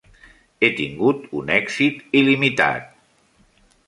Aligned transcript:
He 0.61 0.69
tingut 0.77 1.27
un 1.41 1.51
èxit 1.57 2.01
il·limitat... 2.21 2.89